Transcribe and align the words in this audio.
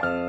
Bye. 0.00 0.27